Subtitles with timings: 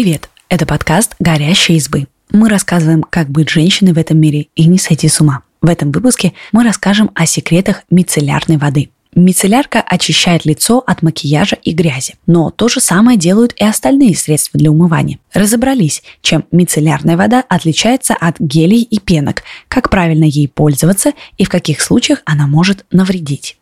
[0.00, 0.30] Привет!
[0.48, 2.06] Это подкаст «Горящие избы».
[2.30, 5.42] Мы рассказываем, как быть женщиной в этом мире и не сойти с ума.
[5.60, 8.90] В этом выпуске мы расскажем о секретах мицеллярной воды.
[9.16, 14.56] Мицеллярка очищает лицо от макияжа и грязи, но то же самое делают и остальные средства
[14.56, 15.18] для умывания.
[15.32, 21.48] Разобрались, чем мицеллярная вода отличается от гелей и пенок, как правильно ей пользоваться и в
[21.48, 23.58] каких случаях она может навредить.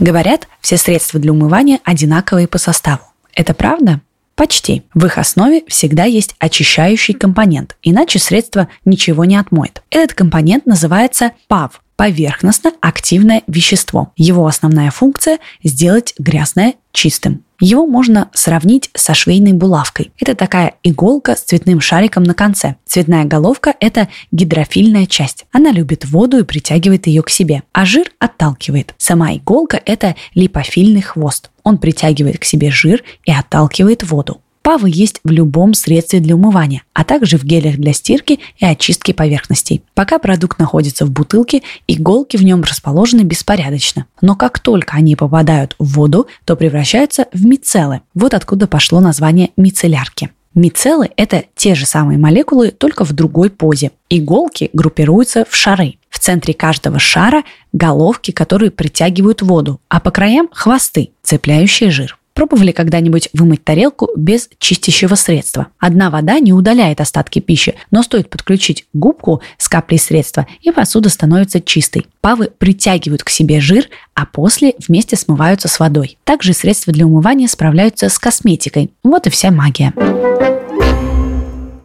[0.00, 3.02] Говорят, все средства для умывания одинаковые по составу.
[3.32, 4.00] Это правда?
[4.34, 4.82] Почти.
[4.94, 9.82] В их основе всегда есть очищающий компонент, иначе средство ничего не отмоет.
[9.90, 14.12] Этот компонент называется ПАВ– поверхностно-активное вещество.
[14.16, 17.44] Его основная функция– сделать грязное чистым.
[17.60, 20.12] Его можно сравнить со швейной булавкой.
[20.20, 22.76] Это такая иголка с цветным шариком на конце.
[22.84, 25.46] Цветная головка– это гидрофильная часть.
[25.52, 28.94] Она любит воду и притягивает ее к себе, а жир отталкивает.
[28.98, 31.50] Сама иголка– это липофильный хвост.
[31.62, 34.40] Он притягивает к себе жир и отталкивает воду.
[34.64, 39.12] Павы есть в любом средстве для умывания, а также в гелях для стирки и очистки
[39.12, 39.82] поверхностей.
[39.92, 44.06] Пока продукт находится в бутылке, иголки в нем расположены беспорядочно.
[44.22, 48.00] Но как только они попадают в воду, то превращаются в мицеллы.
[48.14, 50.30] Вот откуда пошло название мицеллярки.
[50.54, 53.90] Мицеллы– это те же самые молекулы, только в другой позе.
[54.08, 55.96] Иголки группируются в шары.
[56.08, 57.42] В центре каждого шара–
[57.74, 62.18] головки, которые притягивают воду, а по краям– хвосты, цепляющие жир.
[62.34, 65.68] Пробовали когда-нибудь вымыть тарелку без чистящего средства?
[65.78, 71.10] Одна вода не удаляет остатки пищи, но стоит подключить губку с каплей средства, и посуда
[71.10, 72.06] становится чистой.
[72.20, 76.18] Павы притягивают к себе жир, а после вместе смываются с водой.
[76.24, 78.90] Также средства для умывания справляются с косметикой.
[79.04, 79.92] Вот и вся магия.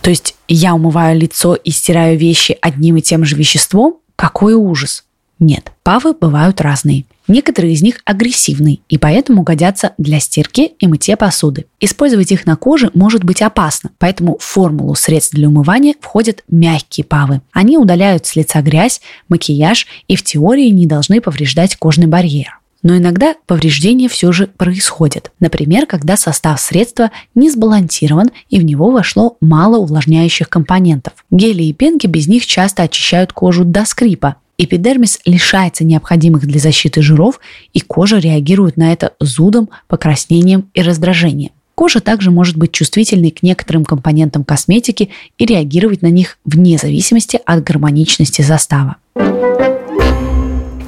[0.00, 3.98] То есть я умываю лицо и стираю вещи одним и тем же веществом?
[4.16, 5.04] Какой ужас!
[5.42, 7.04] Нет, павы бывают разные.
[7.26, 11.66] Некоторые из них агрессивны и поэтому годятся для стирки и мытья посуды.
[11.80, 17.04] Использовать их на коже может быть опасно, поэтому в формулу средств для умывания входят мягкие
[17.04, 17.40] павы.
[17.50, 22.60] Они удаляют с лица грязь, макияж и в теории не должны повреждать кожный барьер.
[22.84, 25.32] Но иногда повреждения все же происходят.
[25.40, 31.14] Например, когда состав средства не сбалансирован и в него вошло мало увлажняющих компонентов.
[31.32, 37.02] Гели и пенки без них часто очищают кожу до скрипа, Эпидермис лишается необходимых для защиты
[37.02, 37.40] жиров,
[37.72, 41.50] и кожа реагирует на это зудом, покраснением и раздражением.
[41.74, 47.40] Кожа также может быть чувствительной к некоторым компонентам косметики и реагировать на них вне зависимости
[47.44, 48.98] от гармоничности состава.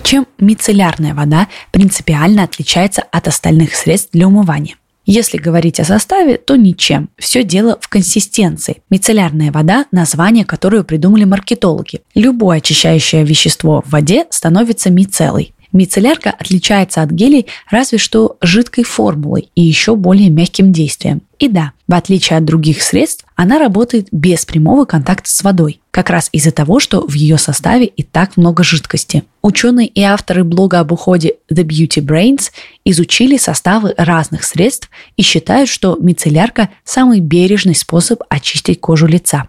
[0.05, 4.77] Чем мицеллярная вода принципиально отличается от остальных средств для умывания?
[5.07, 7.11] Если говорить о составе, то ничем.
[7.19, 8.83] Все дело в консистенции.
[8.89, 12.01] Мицеллярная вода– название, которое придумали маркетологи.
[12.15, 15.55] Любое очищающее вещество в воде становится мицеллой.
[15.75, 21.21] Мицеллярка отличается от гелей разве что жидкой формулой и еще более мягким действием.
[21.41, 26.11] И да, в отличие от других средств, она работает без прямого контакта с водой, как
[26.11, 29.25] раз из-за того, что в ее составе и так много жидкости.
[29.43, 32.53] Ученые и авторы блога об уходе The Beauty Brains
[32.85, 39.49] изучили составы разных средств и считают, что мицеллярка– самый бережный способ очистить кожу лица.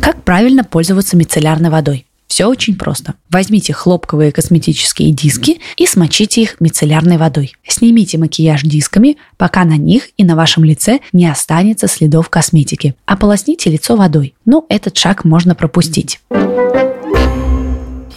[0.00, 2.05] Как правильно пользоваться мицеллярной водой?
[2.26, 3.14] Все очень просто.
[3.30, 7.54] Возьмите хлопковые косметические диски и смочите их мицеллярной водой.
[7.66, 12.94] Снимите макияж дисками, пока на них и на вашем лице не останется следов косметики.
[13.06, 14.34] Ополосните лицо водой.
[14.44, 16.20] Но этот шаг можно пропустить.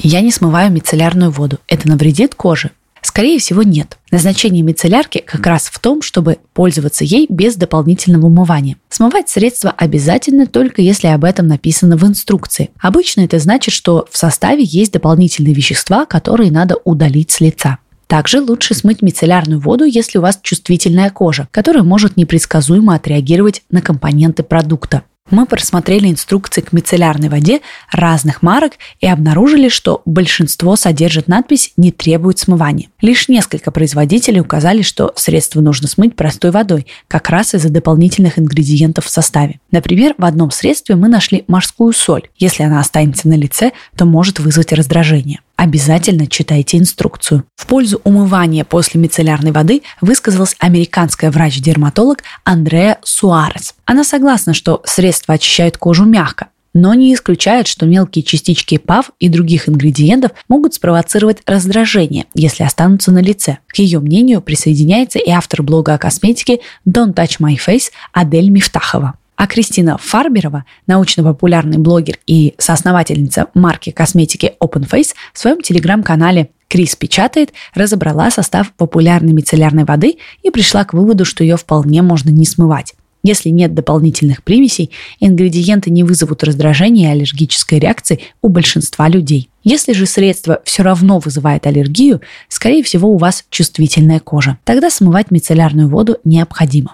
[0.01, 1.59] Я не смываю мицеллярную воду.
[1.67, 2.71] Это навредит коже.
[3.09, 3.97] Скорее всего, нет.
[4.11, 8.77] Назначение мицеллярки как раз в том, чтобы пользоваться ей без дополнительного умывания.
[8.89, 12.69] Смывать средство обязательно только если об этом написано в инструкции.
[12.79, 17.79] Обычно это значит, что в составе есть дополнительные вещества, которые надо удалить с лица.
[18.05, 23.81] Также лучше смыть мицеллярную воду, если у вас чувствительная кожа, которая может непредсказуемо отреагировать на
[23.81, 25.01] компоненты продукта.
[25.31, 31.92] Мы просмотрели инструкции к мицеллярной воде разных марок и обнаружили, что большинство содержит надпись «Не
[31.92, 32.89] требует смывания».
[33.01, 39.06] Лишь несколько производителей указали, что средство нужно смыть простой водой, как раз из-за дополнительных ингредиентов
[39.06, 39.59] в составе.
[39.71, 42.30] Например, в одном средстве мы нашли морскую соль.
[42.38, 47.44] Если она останется на лице, то может вызвать раздражение обязательно читайте инструкцию.
[47.57, 53.75] В пользу умывания после мицеллярной воды высказалась американская врач-дерматолог Андреа Суарес.
[53.85, 59.27] Она согласна, что средства очищают кожу мягко, но не исключает, что мелкие частички ПАВ и
[59.27, 63.57] других ингредиентов могут спровоцировать раздражение, если останутся на лице.
[63.67, 69.15] К ее мнению присоединяется и автор блога о косметике Don't Touch My Face Адель Мифтахова.
[69.39, 76.97] А Кристина Фарберова, научно-популярный блогер и соосновательница марки косметики Open Face, в своем телеграм-канале Крис
[76.97, 82.45] печатает, разобрала состав популярной мицеллярной воды и пришла к выводу, что ее вполне можно не
[82.45, 82.95] смывать.
[83.24, 84.91] Если нет дополнительных примесей,
[85.21, 89.50] ингредиенты не вызовут раздражения и аллергической реакции у большинства людей.
[89.63, 92.19] Если же средство все равно вызывает аллергию,
[92.50, 94.57] скорее всего у вас чувствительная кожа.
[94.65, 96.94] Тогда смывать мицеллярную воду необходимо.